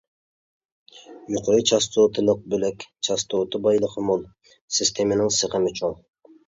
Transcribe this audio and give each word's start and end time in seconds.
يۇقىرى 1.33 1.65
چاستوتىلىق 1.73 2.41
بۆلەك 2.55 2.89
چاستوتا 3.09 3.63
بايلىقى 3.69 4.09
مول، 4.11 4.29
سىستېمىنىڭ 4.81 5.35
سىغىمى 5.41 5.81
چوڭ. 5.83 6.01